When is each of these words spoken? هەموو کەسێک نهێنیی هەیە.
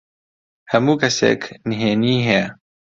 هەموو 0.71 0.95
کەسێک 1.01 1.41
نهێنیی 1.69 2.25
هەیە. 2.27 2.47